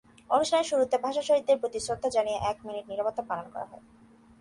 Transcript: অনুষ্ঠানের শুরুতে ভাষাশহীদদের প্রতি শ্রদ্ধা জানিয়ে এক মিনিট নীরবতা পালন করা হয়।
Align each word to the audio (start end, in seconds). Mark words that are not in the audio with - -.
অনুষ্ঠানের 0.29 0.69
শুরুতে 0.69 0.95
ভাষাশহীদদের 0.97 1.59
প্রতি 1.59 1.79
শ্রদ্ধা 1.79 2.09
জানিয়ে 2.09 2.43
এক 2.51 2.57
মিনিট 2.65 2.85
নীরবতা 2.87 3.21
পালন 3.29 3.47
করা 3.53 3.65
হয়। 3.65 3.83